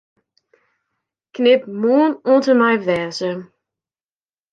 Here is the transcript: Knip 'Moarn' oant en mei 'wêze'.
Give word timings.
Knip 1.35 1.61
'Moarn' 1.79 2.21
oant 2.31 2.47
en 2.51 2.57
mei 2.61 2.75
'wêze'. 2.85 3.35